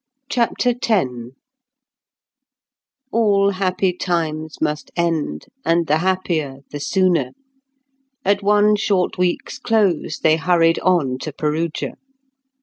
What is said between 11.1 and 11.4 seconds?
to